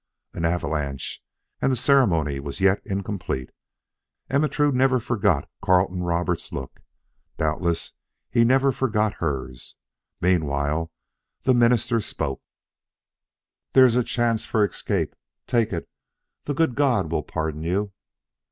An 0.33 0.45
avalanche! 0.45 1.21
and 1.61 1.71
the 1.71 1.75
ceremony 1.75 2.39
was 2.39 2.55
as 2.55 2.61
yet 2.61 2.81
incomplete! 2.83 3.51
Ermentrude 4.31 4.73
never 4.73 4.99
forgot 4.99 5.47
Carleton 5.61 6.01
Roberts' 6.01 6.51
look. 6.51 6.81
Doubtless 7.37 7.93
he 8.31 8.43
never 8.43 8.71
forgot 8.71 9.13
hers. 9.21 9.75
Meanwhile 10.19 10.91
the 11.43 11.53
minister 11.53 12.01
spoke. 12.01 12.41
"There 13.73 13.85
is 13.85 13.95
a 13.95 14.03
chance 14.03 14.43
for 14.43 14.65
escape. 14.65 15.15
Take 15.45 15.71
it; 15.71 15.87
the 16.45 16.55
good 16.55 16.73
God 16.73 17.11
will 17.11 17.21
pardon 17.21 17.61
you." 17.61 17.91